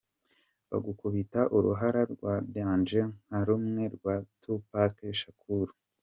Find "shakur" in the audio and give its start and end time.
5.19-5.67